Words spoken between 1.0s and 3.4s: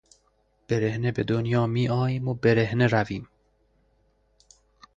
به دنیا میآییم و برهنهی رویم.